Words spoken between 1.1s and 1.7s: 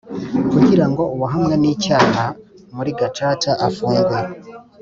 uwahamwe n